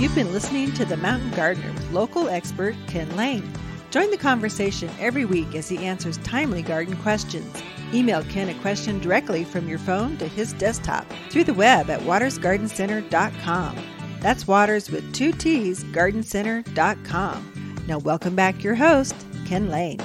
You've 0.00 0.14
been 0.14 0.32
listening 0.32 0.72
to 0.72 0.86
The 0.86 0.96
Mountain 0.96 1.32
Gardener 1.32 1.70
with 1.74 1.92
local 1.92 2.30
expert 2.30 2.74
Ken 2.86 3.14
Lain. 3.16 3.46
Join 3.90 4.10
the 4.10 4.16
conversation 4.16 4.88
every 4.98 5.26
week 5.26 5.54
as 5.54 5.68
he 5.68 5.76
answers 5.84 6.16
timely 6.18 6.62
garden 6.62 6.96
questions. 6.96 7.62
Email 7.92 8.24
Ken 8.24 8.48
a 8.48 8.54
question 8.62 8.98
directly 9.00 9.44
from 9.44 9.68
your 9.68 9.78
phone 9.78 10.16
to 10.16 10.26
his 10.26 10.54
desktop 10.54 11.04
through 11.28 11.44
the 11.44 11.52
web 11.52 11.90
at 11.90 12.00
wattersgardencenter.com. 12.00 13.76
That's 14.20 14.48
Watters 14.48 14.90
with 14.90 15.12
two 15.12 15.32
T's, 15.32 15.84
gardencenter.com. 15.84 17.76
Now, 17.86 17.98
welcome 17.98 18.34
back 18.34 18.64
your 18.64 18.76
host, 18.76 19.14
Ken 19.44 19.68
Lain. 19.68 19.98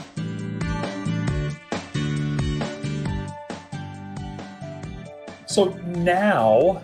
So 5.47 5.69
now 5.85 6.81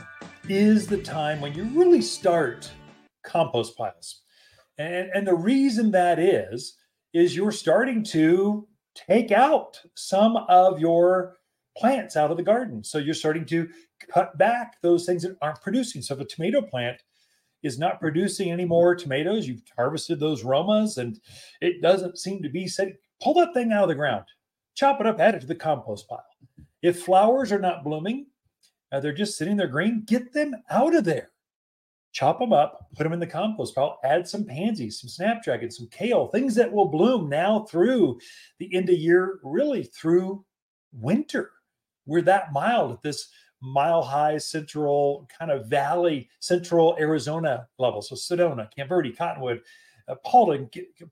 is 0.48 0.88
the 0.88 1.02
time 1.04 1.41
when 1.41 1.54
you 1.54 1.66
really 1.78 2.02
start 2.02 2.71
compost 3.32 3.77
piles. 3.77 4.21
And, 4.77 5.09
and 5.13 5.27
the 5.27 5.35
reason 5.35 5.91
that 5.91 6.20
is, 6.20 6.77
is 7.13 7.35
you're 7.35 7.52
starting 7.52 8.03
to 8.05 8.67
take 8.95 9.31
out 9.31 9.80
some 9.95 10.38
of 10.38 10.80
your 10.80 11.38
plants 11.77 12.17
out 12.17 12.31
of 12.31 12.38
the 12.38 12.44
garden. 12.44 12.84
So 12.84 12.98
you're 12.98 13.13
starting 13.13 13.45
to 13.45 13.70
cut 14.12 14.38
back 14.38 14.81
those 14.81 15.05
things 15.05 15.23
that 15.23 15.38
aren't 15.41 15.62
producing. 15.62 16.02
So 16.02 16.16
if 16.16 16.22
a 16.22 16.25
tomato 16.25 16.62
plant 16.62 17.02
is 17.63 17.80
not 17.80 17.99
producing 17.99 18.52
any 18.52 18.66
more 18.66 18.95
tomatoes, 18.95 19.48
you've 19.48 19.63
harvested 19.75 20.20
those 20.20 20.44
romas 20.44 20.98
and 20.98 21.20
it 21.61 21.81
doesn't 21.81 22.17
seem 22.17 22.41
to 22.44 22.50
be 22.50 22.67
said, 22.67 22.98
pull 23.22 23.34
that 23.36 23.53
thing 23.53 23.72
out 23.72 23.84
of 23.84 23.89
the 23.89 23.95
ground, 23.95 24.25
chop 24.75 25.00
it 25.00 25.08
up, 25.08 25.20
add 25.20 25.36
it 25.36 25.41
to 25.41 25.48
the 25.48 25.55
compost 25.55 26.08
pile. 26.09 26.25
If 26.81 27.03
flowers 27.03 27.52
are 27.52 27.59
not 27.59 27.84
blooming, 27.84 28.25
uh, 28.91 29.00
they're 29.00 29.13
just 29.13 29.38
sitting 29.38 29.55
there 29.55 29.67
green, 29.67 30.03
get 30.05 30.34
them 30.34 30.55
out 30.70 30.95
of 30.95 31.03
there 31.03 31.30
chop 32.12 32.40
them 32.40 32.54
up, 32.54 32.88
put 32.96 33.04
them 33.04 33.14
in 33.14 33.20
the 33.20 33.28
compost 33.28 33.74
pile, 33.74 34.00
add 34.04 34.28
some 34.28 34.44
pansies, 34.44 35.00
some 35.00 35.10
snapdragon, 35.10 35.72
some 35.72 35.88
kale, 35.88 36.28
things 36.28 36.56
that 36.56 36.72
will 36.72 36.88
bloom 36.88 37.30
now 37.30 37.62
through 37.70 38.20
the 38.59 38.73
end 38.76 38.90
of 38.90 38.95
year, 38.95 39.40
really 39.44 39.84
through 39.84 40.44
winter. 40.92 41.52
We're 42.06 42.22
that 42.23 42.52
mild 42.52 42.92
at 42.92 43.02
this 43.02 43.30
mile 43.62 44.02
high 44.02 44.38
central 44.38 45.30
kind 45.38 45.52
of 45.52 45.68
valley, 45.68 46.30
central 46.40 46.98
Arizona 47.00 47.68
level. 47.78 48.02
So 48.02 48.16
Sedona, 48.16 48.73
Camp 48.75 48.90
Verde, 48.90 49.12
Cottonwood, 49.12 49.62
uh, 50.08 50.16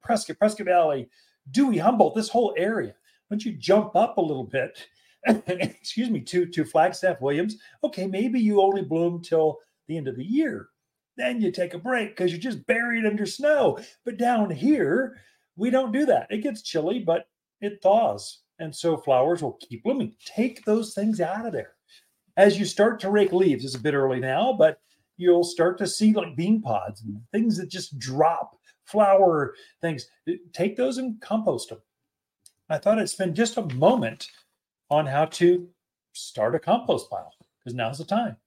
Prescott, 0.02 0.38
Prescott 0.39 0.66
Valley, 0.66 1.09
Dewey, 1.52 1.78
Humboldt, 1.78 2.16
this 2.16 2.30
whole 2.30 2.53
area. 2.58 2.95
Once 3.30 3.45
you 3.45 3.53
jump 3.53 3.95
up 3.95 4.17
a 4.17 4.22
little 4.22 4.44
bit, 4.44 4.88
excuse 5.47 6.09
me, 6.09 6.19
to, 6.22 6.45
to 6.47 6.66
Flagstaff 6.66 7.22
Williams, 7.22 7.58
okay, 7.84 8.08
maybe 8.08 8.39
you 8.39 8.61
only 8.61 8.81
bloom 8.81 9.22
till 9.22 9.59
the 9.88 9.95
end 9.95 10.08
of 10.08 10.16
the 10.16 10.25
year 10.25 10.69
then 11.20 11.42
you 11.42 11.52
take 11.52 11.73
a 11.73 11.80
break 11.80 12.09
because 12.16 12.31
you're 12.31 12.39
just 12.39 12.66
buried 12.66 13.06
under 13.06 13.25
snow. 13.25 13.80
But 14.06 14.17
down 14.17 14.50
here, 14.50 15.17
we 15.56 15.70
don't 15.70 15.92
do 15.92 16.06
that. 16.06 16.28
It 16.30 16.44
gets 16.44 16.62
chilly, 16.62 17.00
but 17.00 17.28
it 17.62 17.81
thaws. 17.81 18.42
And 18.59 18.75
so 18.75 18.98
flowers 18.98 19.42
will 19.42 19.59
keep 19.62 19.84
blooming. 19.84 20.16
Take 20.25 20.66
those 20.66 20.94
things 20.94 21.22
out 21.22 21.45
of 21.45 21.53
there. 21.53 21.73
As 22.38 22.58
you 22.58 22.66
start 22.66 23.00
to 23.02 23.12
rake 23.12 23.34
leaves, 23.34 23.66
it's 23.66 23.75
a 23.75 23.80
bit 23.80 23.94
early 23.94 24.20
now, 24.20 24.53
but 24.53 24.80
you'll 25.17 25.44
start 25.44 25.78
to 25.78 25.88
see 25.88 26.14
like 26.14 26.36
bean 26.36 26.62
pods 26.62 27.02
and 27.02 27.22
things 27.31 27.58
that 27.58 27.70
just 27.70 28.00
drop, 28.00 28.58
flower 28.86 29.56
things. 29.81 30.08
Take 30.53 30.78
those 30.78 30.97
and 30.97 31.20
compost 31.20 31.70
them. 31.70 31.80
I 32.70 32.78
thought 32.78 33.00
I'd 33.00 33.09
spend 33.09 33.36
just 33.36 33.58
a 33.58 33.73
moment 33.75 34.28
on 34.90 35.06
how 35.06 35.25
to 35.25 35.67
start 36.14 36.56
a 36.56 36.59
compost 36.59 37.09
pile 37.09 37.34
because 37.59 37.75
now's 37.75 37.97
the 37.97 38.06
time. 38.06 38.38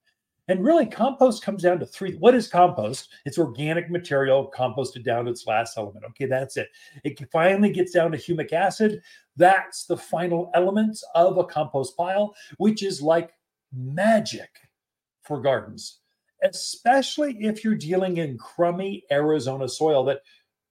And 0.49 0.63
really, 0.63 0.85
compost 0.85 1.43
comes 1.43 1.63
down 1.63 1.79
to 1.79 1.85
three. 1.85 2.15
What 2.15 2.35
is 2.35 2.49
compost? 2.49 3.09
It's 3.25 3.37
organic 3.37 3.89
material 3.89 4.51
composted 4.53 5.05
down 5.05 5.25
to 5.25 5.31
its 5.31 5.47
last 5.47 5.77
element. 5.77 6.05
Okay, 6.09 6.25
that's 6.25 6.57
it. 6.57 6.67
It 7.05 7.31
finally 7.31 7.71
gets 7.71 7.93
down 7.93 8.11
to 8.11 8.17
humic 8.17 8.51
acid. 8.51 9.01
That's 9.37 9.85
the 9.85 9.95
final 9.95 10.51
elements 10.53 11.03
of 11.15 11.37
a 11.37 11.45
compost 11.45 11.95
pile, 11.95 12.35
which 12.57 12.83
is 12.83 13.01
like 13.01 13.31
magic 13.71 14.49
for 15.23 15.41
gardens, 15.41 15.99
especially 16.43 17.37
if 17.39 17.63
you're 17.63 17.75
dealing 17.75 18.17
in 18.17 18.37
crummy 18.37 19.03
Arizona 19.11 19.69
soil 19.69 20.03
that 20.05 20.19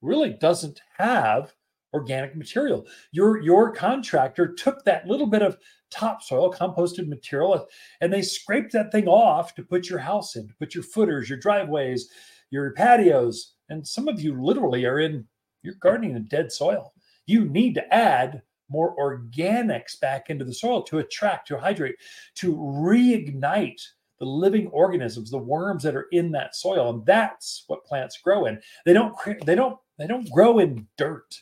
really 0.02 0.30
doesn't 0.34 0.80
have 0.98 1.54
organic 1.94 2.36
material. 2.36 2.86
Your 3.10 3.40
your 3.40 3.72
contractor 3.72 4.52
took 4.52 4.84
that 4.84 5.06
little 5.06 5.26
bit 5.26 5.42
of 5.42 5.58
topsoil, 5.92 6.52
composted 6.52 7.08
material, 7.08 7.66
and 8.00 8.12
they 8.12 8.22
scrape 8.22 8.70
that 8.70 8.90
thing 8.90 9.06
off 9.06 9.54
to 9.54 9.62
put 9.62 9.88
your 9.88 9.98
house 9.98 10.36
in, 10.36 10.48
to 10.48 10.54
put 10.54 10.74
your 10.74 10.84
footers, 10.84 11.28
your 11.28 11.38
driveways, 11.38 12.08
your 12.50 12.72
patios. 12.74 13.54
And 13.68 13.86
some 13.86 14.08
of 14.08 14.20
you 14.20 14.42
literally 14.42 14.84
are 14.84 14.98
in, 14.98 15.26
you're 15.62 15.74
gardening 15.74 16.16
in 16.16 16.24
dead 16.24 16.50
soil. 16.50 16.92
You 17.26 17.44
need 17.44 17.74
to 17.74 17.94
add 17.94 18.42
more 18.68 18.96
organics 18.96 20.00
back 20.00 20.30
into 20.30 20.44
the 20.44 20.54
soil 20.54 20.82
to 20.84 20.98
attract, 20.98 21.48
to 21.48 21.58
hydrate, 21.58 21.96
to 22.36 22.56
reignite 22.56 23.80
the 24.18 24.26
living 24.26 24.68
organisms, 24.68 25.30
the 25.30 25.38
worms 25.38 25.82
that 25.82 25.96
are 25.96 26.06
in 26.12 26.30
that 26.32 26.54
soil. 26.54 26.90
And 26.90 27.04
that's 27.04 27.64
what 27.66 27.84
plants 27.84 28.18
grow 28.18 28.46
in. 28.46 28.60
They 28.84 28.92
don't, 28.92 29.14
they 29.44 29.54
don't, 29.54 29.78
they 29.98 30.06
don't 30.06 30.30
grow 30.30 30.58
in 30.58 30.86
dirt. 30.96 31.34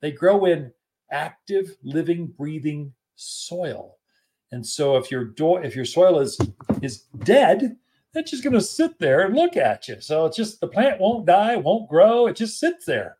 They 0.00 0.12
grow 0.12 0.44
in 0.44 0.72
active, 1.10 1.76
living, 1.82 2.26
breathing 2.26 2.92
soil. 3.16 3.98
And 4.52 4.64
so 4.64 4.96
if 4.96 5.10
your 5.10 5.24
door, 5.24 5.62
if 5.64 5.74
your 5.74 5.84
soil 5.84 6.20
is 6.20 6.38
is 6.82 7.00
dead, 7.24 7.76
it's 8.14 8.30
just 8.30 8.42
going 8.42 8.54
to 8.54 8.60
sit 8.60 8.98
there 8.98 9.22
and 9.26 9.34
look 9.34 9.56
at 9.56 9.88
you. 9.88 10.00
So 10.00 10.26
it's 10.26 10.36
just 10.36 10.60
the 10.60 10.68
plant 10.68 11.00
won't 11.00 11.26
die, 11.26 11.56
won't 11.56 11.88
grow. 11.88 12.26
It 12.26 12.36
just 12.36 12.58
sits 12.58 12.86
there. 12.86 13.18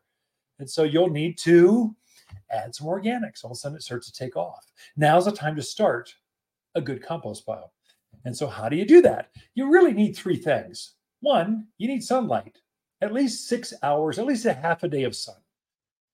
And 0.59 0.69
so 0.69 0.83
you'll 0.83 1.09
need 1.09 1.37
to 1.39 1.95
add 2.49 2.73
some 2.73 2.87
organics. 2.87 3.43
All 3.43 3.51
of 3.51 3.55
a 3.55 3.59
sudden 3.59 3.77
it 3.77 3.83
starts 3.83 4.09
to 4.09 4.17
take 4.17 4.35
off. 4.35 4.71
Now's 4.95 5.25
the 5.25 5.31
time 5.31 5.55
to 5.55 5.61
start 5.61 6.13
a 6.75 6.81
good 6.81 7.03
compost 7.03 7.45
pile. 7.45 7.73
And 8.25 8.35
so 8.35 8.47
how 8.47 8.69
do 8.69 8.75
you 8.75 8.85
do 8.85 9.01
that? 9.01 9.29
You 9.55 9.69
really 9.69 9.93
need 9.93 10.13
three 10.13 10.37
things. 10.37 10.93
One, 11.21 11.67
you 11.77 11.87
need 11.87 12.03
sunlight, 12.03 12.57
at 13.01 13.13
least 13.13 13.47
six 13.47 13.73
hours, 13.83 14.19
at 14.19 14.25
least 14.25 14.45
a 14.45 14.53
half 14.53 14.83
a 14.83 14.87
day 14.87 15.03
of 15.03 15.15
sun. 15.15 15.37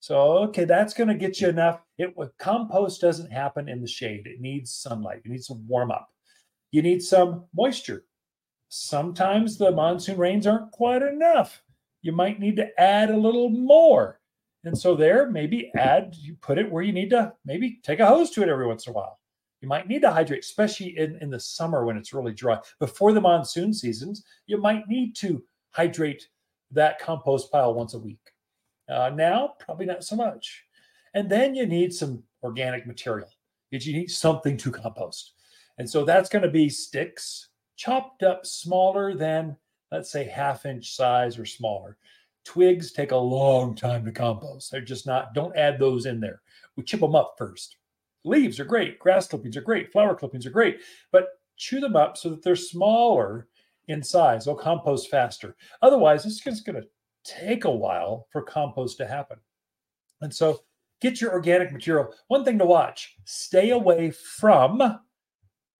So, 0.03 0.39
okay, 0.39 0.65
that's 0.65 0.93
going 0.93 1.07
to 1.07 1.15
get 1.15 1.39
you 1.39 1.47
enough. 1.47 1.79
It 1.97 2.13
compost 2.37 2.99
doesn't 2.99 3.31
happen 3.31 3.69
in 3.69 3.79
the 3.79 3.87
shade. 3.87 4.27
It 4.27 4.41
needs 4.41 4.75
sunlight. 4.75 5.21
It 5.23 5.31
needs 5.31 5.47
some 5.47 5.65
warm 5.65 5.91
up. 5.91 6.09
You 6.71 6.81
need 6.81 7.01
some 7.01 7.45
moisture. 7.55 8.03
Sometimes 8.67 9.57
the 9.57 9.71
monsoon 9.71 10.17
rains 10.17 10.45
aren't 10.45 10.73
quite 10.73 11.03
enough. 11.03 11.63
You 12.01 12.11
might 12.11 12.41
need 12.41 12.57
to 12.57 12.77
add 12.77 13.11
a 13.11 13.17
little 13.17 13.47
more. 13.47 14.19
And 14.65 14.77
so 14.77 14.93
there, 14.93 15.31
maybe 15.31 15.71
add, 15.77 16.13
you 16.19 16.35
put 16.41 16.57
it 16.57 16.69
where 16.69 16.83
you 16.83 16.91
need 16.91 17.11
to 17.11 17.31
maybe 17.45 17.79
take 17.81 18.01
a 18.01 18.05
hose 18.05 18.29
to 18.31 18.43
it 18.43 18.49
every 18.49 18.67
once 18.67 18.85
in 18.85 18.91
a 18.91 18.93
while. 18.93 19.21
You 19.61 19.69
might 19.69 19.87
need 19.87 20.01
to 20.01 20.11
hydrate, 20.11 20.43
especially 20.43 20.97
in, 20.97 21.17
in 21.21 21.29
the 21.29 21.39
summer 21.39 21.85
when 21.85 21.95
it's 21.95 22.11
really 22.11 22.33
dry. 22.33 22.59
Before 22.77 23.13
the 23.13 23.21
monsoon 23.21 23.73
seasons, 23.73 24.25
you 24.47 24.57
might 24.57 24.85
need 24.89 25.15
to 25.19 25.41
hydrate 25.71 26.27
that 26.71 26.99
compost 26.99 27.53
pile 27.53 27.73
once 27.73 27.93
a 27.93 27.99
week. 27.99 28.32
Uh, 28.93 29.09
now, 29.09 29.55
probably 29.59 29.87
not 29.87 30.03
so 30.03 30.15
much. 30.15 30.65
And 31.15 31.29
then 31.29 31.55
you 31.55 31.65
need 31.65 31.93
some 31.93 32.21
organic 32.43 32.85
material. 32.85 33.29
You 33.71 33.79
need 33.93 34.11
something 34.11 34.55
to 34.57 34.71
compost. 34.71 35.33
And 35.79 35.89
so 35.89 36.05
that's 36.05 36.29
going 36.29 36.43
to 36.43 36.49
be 36.49 36.69
sticks 36.69 37.49
chopped 37.75 38.21
up 38.21 38.45
smaller 38.45 39.15
than, 39.15 39.57
let's 39.91 40.11
say, 40.11 40.25
half 40.25 40.67
inch 40.67 40.95
size 40.95 41.39
or 41.39 41.45
smaller. 41.45 41.97
Twigs 42.45 42.91
take 42.91 43.11
a 43.11 43.17
long 43.17 43.73
time 43.73 44.05
to 44.05 44.11
compost. 44.11 44.69
They're 44.69 44.81
just 44.81 45.07
not, 45.07 45.33
don't 45.33 45.57
add 45.57 45.79
those 45.79 46.05
in 46.05 46.19
there. 46.19 46.41
We 46.75 46.83
chip 46.83 46.99
them 46.99 47.15
up 47.15 47.33
first. 47.35 47.77
Leaves 48.23 48.59
are 48.59 48.65
great. 48.65 48.99
Grass 48.99 49.27
clippings 49.27 49.57
are 49.57 49.61
great. 49.61 49.91
Flower 49.91 50.13
clippings 50.13 50.45
are 50.45 50.51
great. 50.51 50.81
But 51.11 51.29
chew 51.57 51.79
them 51.79 51.95
up 51.95 52.15
so 52.15 52.29
that 52.29 52.43
they're 52.43 52.55
smaller 52.55 53.47
in 53.87 54.03
size. 54.03 54.45
They'll 54.45 54.55
compost 54.55 55.09
faster. 55.09 55.55
Otherwise, 55.81 56.25
it's 56.25 56.39
just 56.39 56.65
going 56.65 56.79
to 56.79 56.87
take 57.23 57.65
a 57.65 57.71
while 57.71 58.27
for 58.31 58.42
compost 58.42 58.97
to 58.97 59.07
happen. 59.07 59.38
And 60.21 60.33
so 60.33 60.62
get 61.01 61.21
your 61.21 61.31
organic 61.31 61.71
material. 61.71 62.13
One 62.27 62.45
thing 62.45 62.57
to 62.59 62.65
watch 62.65 63.15
stay 63.25 63.71
away 63.71 64.12
from 64.12 64.81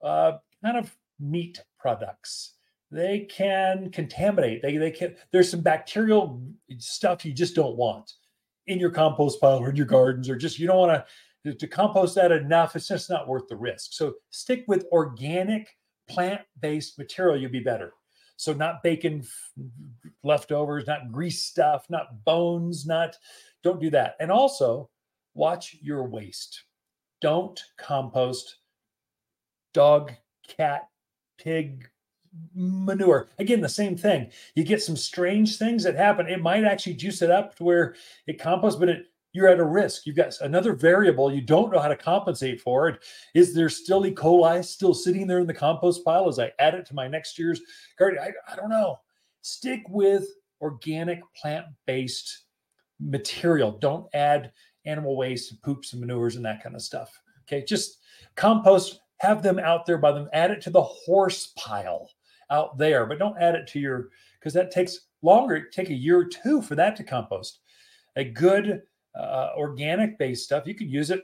uh, 0.04 0.32
kind 0.64 0.78
of 0.78 0.96
meat 1.20 1.62
products. 1.80 2.56
They 2.92 3.22
can 3.22 3.90
contaminate. 3.90 4.62
They, 4.62 4.78
they 4.78 4.92
can, 4.92 5.16
there's 5.32 5.50
some 5.50 5.62
bacterial 5.62 6.42
stuff 6.78 7.26
you 7.26 7.34
just 7.34 7.56
don't 7.56 7.76
want 7.76 8.14
in 8.68 8.80
your 8.80 8.92
compost 8.92 9.42
pile 9.42 9.58
or 9.58 9.72
in 9.72 9.76
your 9.76 9.86
gardens, 9.86 10.30
or 10.30 10.36
just 10.36 10.60
you 10.60 10.68
don't 10.68 10.78
want 10.78 11.04
to, 11.44 11.54
to 11.54 11.68
compost 11.68 12.16
that 12.16 12.32
enough. 12.32 12.76
It's 12.76 12.88
just 12.88 13.10
not 13.10 13.28
worth 13.28 13.48
the 13.48 13.56
risk. 13.56 13.94
So 13.94 14.14
stick 14.30 14.64
with 14.68 14.86
organic 14.92 15.76
plant 16.08 16.42
based 16.62 16.98
material, 17.00 17.38
you'll 17.38 17.52
be 17.52 17.60
better. 17.60 17.94
So 18.44 18.52
not 18.52 18.84
bacon 18.84 19.26
leftovers, 20.24 20.86
not 20.86 21.12
grease 21.12 21.44
stuff, 21.44 21.86
not 21.90 22.26
bones, 22.26 22.86
not 22.86 23.18
don't 23.64 23.80
do 23.80 23.90
that. 23.92 24.16
And 24.20 24.30
also 24.30 24.90
watch 25.34 25.78
your 25.82 26.04
waste. 26.04 26.64
Don't 27.22 27.58
compost 27.78 28.58
dog, 29.74 30.12
cat, 30.46 30.90
pig, 31.38 31.90
manure. 32.54 33.30
Again, 33.40 33.62
the 33.62 33.70
same 33.70 33.96
thing. 33.96 34.30
You 34.56 34.66
get 34.66 34.84
some 34.84 34.98
strange 34.98 35.58
things 35.58 35.84
that 35.84 35.96
happen. 35.96 36.28
It 36.28 36.42
might 36.42 36.66
actually 36.66 36.96
juice 36.96 37.22
it 37.22 37.32
up 37.32 37.56
to 37.56 37.64
where 37.64 37.96
it 38.28 38.40
composts, 38.42 38.78
but 38.78 38.90
it 38.90 39.06
you're 39.34 39.50
at 39.50 39.60
a 39.60 39.66
risk. 39.66 40.06
You've 40.06 40.16
got 40.16 40.40
another 40.42 40.74
variable 40.74 41.34
you 41.34 41.42
don't 41.42 41.74
know 41.74 41.80
how 41.80 41.88
to 41.88 41.98
compensate 41.98 42.62
for 42.62 42.88
it. 42.88 43.04
Is 43.34 43.54
there 43.54 43.68
still 43.68 44.06
E. 44.06 44.12
coli 44.12 44.64
still 44.64 44.94
sitting 44.94 45.28
there 45.28 45.40
in 45.40 45.48
the 45.48 45.54
compost 45.54 46.06
pile 46.06 46.30
as 46.30 46.40
I 46.40 46.52
add 46.60 46.76
it 46.76 46.86
to 46.88 46.96
my 46.96 47.08
next 47.08 47.38
year's 47.38 47.60
garden? 47.98 48.20
I, 48.22 48.32
I 48.52 48.56
don't 48.56 48.70
know. 48.70 49.00
Stick 49.42 49.82
with 49.90 50.28
organic 50.62 51.22
plant-based 51.36 52.44
material. 53.00 53.72
Don't 53.72 54.08
add 54.14 54.52
animal 54.86 55.18
waste 55.18 55.52
and 55.52 55.62
poops 55.62 55.94
and 55.94 56.02
manures 56.02 56.36
and 56.36 56.46
that 56.46 56.64
kind 56.64 56.76
of 56.76 56.82
stuff. 56.82 57.20
Okay, 57.42 57.66
just 57.66 57.98
compost, 58.36 59.02
have 59.18 59.42
them 59.42 59.60
out 59.60 59.86
there 59.86 59.98
by 59.98 60.12
them, 60.12 60.30
add 60.32 60.52
it 60.52 60.62
to 60.62 60.70
the 60.70 60.82
horse 60.82 61.54
pile 61.58 62.10
out 62.50 62.78
there, 62.78 63.06
but 63.06 63.20
don't 63.20 63.42
add 63.42 63.56
it 63.56 63.68
to 63.68 63.80
your 63.80 64.10
because 64.40 64.54
that 64.54 64.72
takes 64.72 65.08
longer. 65.22 65.56
It 65.56 65.72
take 65.72 65.90
a 65.90 65.94
year 65.94 66.20
or 66.20 66.26
two 66.26 66.62
for 66.62 66.76
that 66.76 66.96
to 66.98 67.04
compost. 67.04 67.60
A 68.16 68.24
good 68.24 68.84
uh, 69.16 69.50
organic 69.56 70.18
based 70.18 70.44
stuff, 70.44 70.68
you 70.68 70.76
could 70.76 70.90
use 70.90 71.10
it 71.10 71.22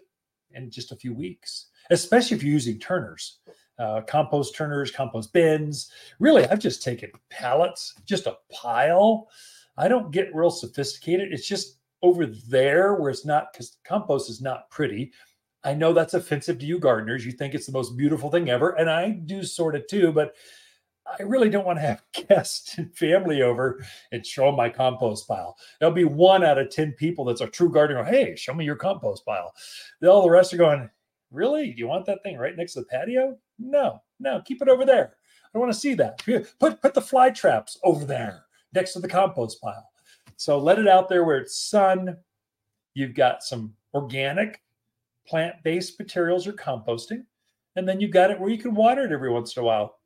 in 0.52 0.70
just 0.70 0.92
a 0.92 0.96
few 0.96 1.14
weeks, 1.14 1.68
especially 1.90 2.38
if 2.38 2.44
you're 2.44 2.54
using 2.54 2.80
turners, 2.80 3.40
uh, 3.78 4.02
compost 4.02 4.56
turners, 4.56 4.92
compost 4.92 5.32
bins. 5.34 5.92
Really, 6.20 6.48
I've 6.48 6.60
just 6.60 6.84
taken 6.84 7.12
pallets, 7.30 7.94
just 8.06 8.28
a 8.28 8.38
pile. 8.52 9.28
I 9.78 9.88
don't 9.88 10.12
get 10.12 10.36
real 10.36 10.52
sophisticated. 10.52 11.32
It's 11.32 11.48
just 11.48 11.78
over 12.02 12.26
there 12.26 12.96
where 12.96 13.10
it's 13.10 13.26
not 13.26 13.52
because 13.52 13.78
compost 13.84 14.30
is 14.30 14.42
not 14.42 14.70
pretty. 14.70 15.12
I 15.64 15.74
know 15.74 15.92
that's 15.92 16.14
offensive 16.14 16.60
to 16.60 16.66
you 16.66 16.80
gardeners. 16.80 17.26
You 17.26 17.34
think 17.34 17.54
it's 17.54 17.66
the 17.66 17.74
most 17.74 17.98
beautiful 17.98 18.32
thing 18.32 18.50
ever, 18.50 18.72
and 18.72 18.90
I 18.90 19.10
do 19.10 19.44
sort 19.44 19.76
of 19.76 19.86
too, 19.88 20.12
but 20.12 20.36
I 21.18 21.24
really 21.24 21.50
don't 21.50 21.66
want 21.66 21.78
to 21.78 21.84
have 21.84 22.04
guests 22.28 22.78
and 22.78 22.96
family 22.96 23.42
over 23.42 23.84
and 24.12 24.26
show 24.26 24.46
them 24.46 24.56
my 24.56 24.70
compost 24.70 25.28
pile. 25.28 25.58
There'll 25.80 25.94
be 25.94 26.04
one 26.04 26.44
out 26.44 26.58
of 26.58 26.70
10 26.70 26.94
people 26.94 27.26
that's 27.26 27.42
a 27.42 27.48
true 27.48 27.72
gardener. 27.72 28.04
Hey, 28.04 28.36
show 28.36 28.54
me 28.54 28.66
your 28.66 28.76
compost 28.76 29.26
pile. 29.26 29.54
All 30.04 30.22
the 30.22 30.30
rest 30.30 30.54
are 30.54 30.58
going, 30.58 30.90
Really? 31.32 31.72
Do 31.72 31.80
you 31.80 31.88
want 31.88 32.06
that 32.08 32.24
thing 32.24 32.38
right 32.38 32.56
next 32.56 32.74
to 32.74 32.80
the 32.80 32.88
patio? 32.88 33.38
No, 33.60 34.02
no, 34.20 34.42
keep 34.46 34.62
it 34.62 34.68
over 34.68 34.86
there. 34.86 35.14
I 35.46 35.50
don't 35.54 35.62
want 35.62 35.74
to 35.74 35.80
see 35.80 35.94
that. 35.96 36.24
Put 36.60 36.82
put 36.82 36.94
the 36.94 37.02
fly 37.02 37.30
traps 37.30 37.80
over 37.84 38.06
there 38.06 38.46
next 38.74 38.94
to 38.94 39.00
the 39.00 39.08
compost 39.08 39.62
pile. 39.62 39.90
So 40.38 40.58
let 40.58 40.80
it 40.80 40.88
out 40.88 41.10
there 41.10 41.24
where 41.24 41.38
it's 41.38 41.60
sun. 41.60 42.18
You've 42.94 43.14
got 43.14 43.44
some 43.44 43.74
organic 43.94 44.62
plant-based 45.28 46.00
materials 46.00 46.46
you're 46.46 46.56
composting, 46.56 47.26
and 47.76 47.88
then 47.88 48.00
you've 48.00 48.12
got 48.12 48.32
it 48.32 48.40
where 48.40 48.50
you 48.50 48.58
can 48.58 48.74
water 48.74 49.04
it 49.04 49.12
every 49.12 49.32
once 49.32 49.56
in 49.56 49.62
a 49.62 49.66
while 49.66 49.99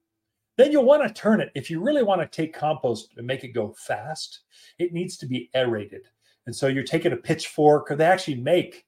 then 0.57 0.71
you'll 0.71 0.85
want 0.85 1.07
to 1.07 1.13
turn 1.13 1.41
it. 1.41 1.51
If 1.55 1.69
you 1.69 1.81
really 1.81 2.03
want 2.03 2.21
to 2.21 2.27
take 2.27 2.53
compost 2.53 3.13
and 3.17 3.25
make 3.25 3.43
it 3.43 3.49
go 3.49 3.73
fast, 3.77 4.41
it 4.79 4.93
needs 4.93 5.17
to 5.17 5.25
be 5.25 5.49
aerated. 5.55 6.07
And 6.45 6.55
so 6.55 6.67
you're 6.67 6.83
taking 6.83 7.13
a 7.13 7.17
pitchfork, 7.17 7.89
or 7.89 7.95
they 7.95 8.05
actually 8.05 8.35
make 8.35 8.85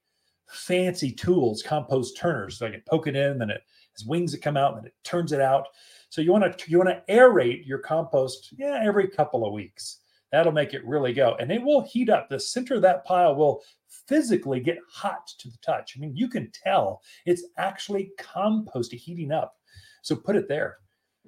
fancy 0.48 1.12
tools, 1.12 1.64
compost 1.64 2.18
turners. 2.18 2.58
So 2.58 2.68
I 2.68 2.72
can 2.72 2.84
poke 2.88 3.08
it 3.08 3.16
in, 3.16 3.40
then 3.40 3.50
it 3.50 3.62
has 3.98 4.06
wings 4.06 4.32
that 4.32 4.42
come 4.42 4.58
out, 4.58 4.78
and 4.78 4.86
it 4.86 4.94
turns 5.04 5.32
it 5.32 5.42
out. 5.42 5.68
So 6.10 6.22
you 6.22 6.32
want 6.32 6.58
to 6.58 6.72
you 6.72 6.78
want 6.78 6.90
to 6.90 7.14
aerate 7.14 7.66
your 7.66 7.80
compost, 7.80 8.54
yeah, 8.58 8.82
every 8.84 9.08
couple 9.08 9.46
of 9.46 9.54
weeks. 9.54 10.00
That'll 10.32 10.52
make 10.52 10.74
it 10.74 10.86
really 10.86 11.14
go, 11.14 11.36
and 11.40 11.52
it 11.52 11.62
will 11.62 11.82
heat 11.82 12.10
up. 12.10 12.30
The 12.30 12.40
center 12.40 12.76
of 12.76 12.82
that 12.82 13.06
pile 13.06 13.36
will 13.36 13.62
physically 13.88 14.60
get 14.60 14.78
hot 14.90 15.28
to 15.40 15.50
the 15.50 15.58
touch. 15.66 15.94
I 15.96 16.00
mean, 16.00 16.16
you 16.16 16.28
can 16.28 16.52
tell 16.52 17.02
it's 17.26 17.46
actually 17.58 18.12
compost 18.18 18.92
heating 18.92 19.32
up. 19.32 19.56
So 20.02 20.16
put 20.16 20.36
it 20.36 20.48
there. 20.48 20.78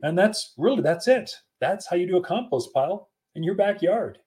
And 0.04 0.18
that's 0.18 0.54
really 0.58 0.82
that's 0.82 1.08
it. 1.08 1.32
That's 1.60 1.88
how 1.88 1.96
you 1.96 2.08
do 2.08 2.18
a 2.18 2.24
compost 2.24 2.74
pile 2.74 3.10
in 3.36 3.44
your 3.44 3.56
backyard. 3.56 4.20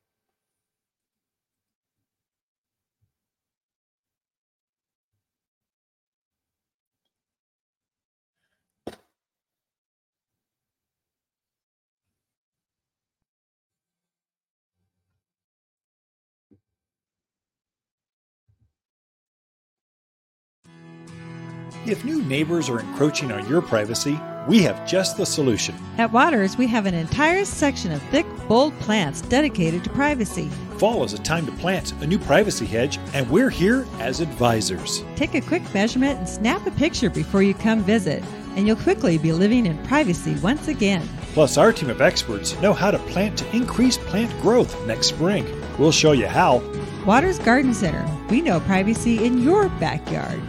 If 21.86 22.04
new 22.04 22.22
neighbors 22.22 22.68
are 22.68 22.78
encroaching 22.78 23.32
on 23.32 23.48
your 23.48 23.62
privacy, 23.62 24.20
we 24.46 24.62
have 24.62 24.86
just 24.86 25.16
the 25.16 25.26
solution. 25.26 25.74
At 25.98 26.12
Watters, 26.12 26.56
we 26.56 26.66
have 26.68 26.86
an 26.86 26.94
entire 26.94 27.44
section 27.44 27.92
of 27.92 28.02
thick, 28.04 28.26
bold 28.48 28.78
plants 28.80 29.20
dedicated 29.20 29.84
to 29.84 29.90
privacy. 29.90 30.48
Fall 30.78 31.04
is 31.04 31.12
a 31.12 31.18
time 31.18 31.44
to 31.46 31.52
plant 31.52 31.92
a 32.00 32.06
new 32.06 32.18
privacy 32.18 32.66
hedge, 32.66 32.98
and 33.12 33.28
we're 33.30 33.50
here 33.50 33.86
as 33.98 34.20
advisors. 34.20 35.04
Take 35.14 35.34
a 35.34 35.40
quick 35.40 35.62
measurement 35.74 36.18
and 36.18 36.28
snap 36.28 36.66
a 36.66 36.70
picture 36.70 37.10
before 37.10 37.42
you 37.42 37.54
come 37.54 37.82
visit, 37.82 38.24
and 38.56 38.66
you'll 38.66 38.76
quickly 38.76 39.18
be 39.18 39.32
living 39.32 39.66
in 39.66 39.76
privacy 39.84 40.34
once 40.36 40.68
again. 40.68 41.06
Plus, 41.34 41.56
our 41.56 41.72
team 41.72 41.90
of 41.90 42.00
experts 42.00 42.58
know 42.60 42.72
how 42.72 42.90
to 42.90 42.98
plant 42.98 43.38
to 43.38 43.56
increase 43.56 43.98
plant 43.98 44.32
growth 44.40 44.74
next 44.86 45.08
spring. 45.08 45.46
We'll 45.78 45.92
show 45.92 46.12
you 46.12 46.26
how. 46.26 46.62
Watters 47.06 47.38
Garden 47.38 47.72
Center. 47.72 48.06
We 48.28 48.40
know 48.40 48.60
privacy 48.60 49.24
in 49.24 49.42
your 49.42 49.68
backyard. 49.80 50.40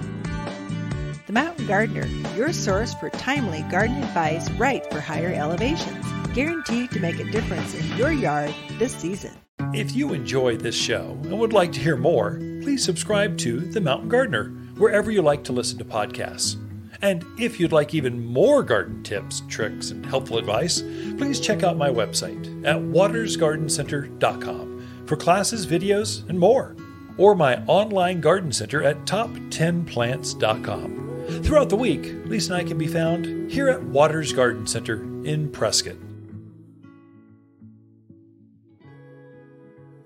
The 1.31 1.35
Mountain 1.35 1.65
Gardener, 1.65 2.05
your 2.35 2.51
source 2.51 2.93
for 2.95 3.09
timely 3.09 3.61
garden 3.71 4.03
advice 4.03 4.51
right 4.51 4.85
for 4.91 4.99
higher 4.99 5.31
elevations. 5.31 6.05
Guaranteed 6.33 6.91
to 6.91 6.99
make 6.99 7.21
a 7.21 7.31
difference 7.31 7.73
in 7.73 7.87
your 7.95 8.11
yard 8.11 8.53
this 8.77 8.93
season. 8.93 9.31
If 9.73 9.95
you 9.95 10.11
enjoy 10.11 10.57
this 10.57 10.75
show 10.75 11.17
and 11.23 11.39
would 11.39 11.53
like 11.53 11.71
to 11.71 11.79
hear 11.79 11.95
more, 11.95 12.31
please 12.61 12.83
subscribe 12.83 13.37
to 13.37 13.61
The 13.61 13.79
Mountain 13.79 14.09
Gardener 14.09 14.49
wherever 14.75 15.09
you 15.09 15.21
like 15.21 15.45
to 15.45 15.53
listen 15.53 15.77
to 15.77 15.85
podcasts. 15.85 16.57
And 17.01 17.25
if 17.39 17.61
you'd 17.61 17.71
like 17.71 17.93
even 17.93 18.25
more 18.25 18.61
garden 18.61 19.01
tips, 19.01 19.41
tricks, 19.47 19.91
and 19.91 20.05
helpful 20.05 20.37
advice, 20.37 20.81
please 20.81 21.39
check 21.39 21.63
out 21.63 21.77
my 21.77 21.87
website 21.87 22.65
at 22.65 22.75
wattersgardencenter.com 22.75 25.05
for 25.05 25.15
classes, 25.15 25.65
videos, 25.65 26.27
and 26.27 26.37
more, 26.37 26.75
or 27.17 27.35
my 27.35 27.63
online 27.67 28.19
garden 28.19 28.51
center 28.51 28.83
at 28.83 29.05
top10plants.com. 29.05 31.10
Throughout 31.39 31.69
the 31.69 31.77
week, 31.77 32.13
Lisa 32.25 32.53
and 32.53 32.61
I 32.61 32.67
can 32.67 32.77
be 32.77 32.87
found 32.87 33.51
here 33.51 33.69
at 33.69 33.81
Watters 33.83 34.33
Garden 34.33 34.67
Center 34.67 35.01
in 35.23 35.49
Prescott. 35.49 35.95